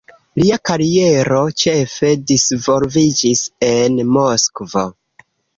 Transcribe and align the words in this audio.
Lia 0.43 0.55
kariero 0.69 1.41
ĉefe 1.63 2.11
disvolviĝis 2.31 3.45
en 3.71 4.03
Moskvo. 4.19 4.87